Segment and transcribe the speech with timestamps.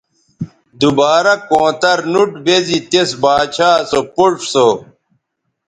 [0.79, 4.67] دوبارہ کونتر نوٹ بیزی تس باچھا سو پوڇ سو